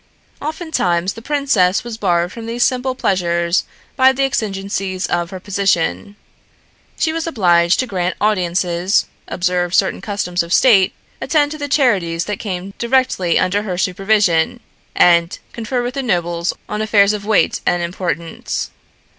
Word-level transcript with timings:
Oftentimes 0.41 1.13
the 1.13 1.21
princess 1.21 1.83
was 1.83 1.95
barred 1.95 2.31
from 2.31 2.47
these 2.47 2.63
simple 2.63 2.95
pleasures 2.95 3.65
by 3.95 4.11
the 4.11 4.23
exigencies 4.23 5.05
of 5.05 5.29
her 5.29 5.39
position. 5.39 6.15
She 6.97 7.13
was 7.13 7.27
obliged 7.27 7.79
to 7.81 7.85
grant 7.85 8.15
audiences, 8.19 9.05
observe 9.27 9.75
certain 9.75 10.01
customs 10.01 10.41
of 10.41 10.53
state, 10.53 10.95
attend 11.21 11.51
to 11.51 11.59
the 11.59 11.67
charities 11.67 12.25
that 12.25 12.39
came 12.39 12.73
directly 12.79 13.37
under 13.37 13.61
her 13.61 13.77
supervision, 13.77 14.59
and 14.95 15.37
confer 15.53 15.83
with 15.83 15.93
the 15.93 16.01
nobles 16.01 16.51
on 16.67 16.81
affairs 16.81 17.13
of 17.13 17.23
weight 17.23 17.61
and 17.67 17.83
importance. 17.83 18.71